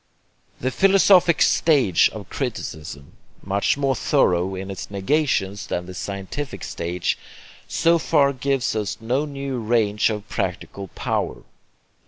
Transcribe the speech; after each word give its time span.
The 0.59 0.71
philosophic 0.71 1.43
stage 1.43 2.09
of 2.11 2.27
criticism, 2.27 3.13
much 3.43 3.77
more 3.77 3.93
thorough 3.95 4.55
in 4.55 4.71
its 4.71 4.89
negations 4.89 5.67
than 5.67 5.85
the 5.85 5.93
scientific 5.93 6.63
stage, 6.63 7.19
so 7.67 7.99
far 7.99 8.33
gives 8.33 8.75
us 8.75 8.97
no 8.99 9.25
new 9.25 9.59
range 9.59 10.09
of 10.09 10.27
practical 10.27 10.87
power. 10.95 11.43